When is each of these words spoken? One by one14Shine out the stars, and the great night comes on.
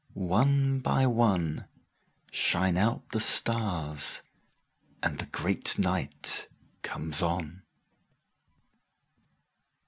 One 0.15 0.79
by 0.79 1.03
one14Shine 1.03 2.75
out 2.75 3.09
the 3.09 3.19
stars, 3.19 4.23
and 5.03 5.19
the 5.19 5.27
great 5.27 5.77
night 5.77 6.47
comes 6.81 7.21
on. 7.21 7.61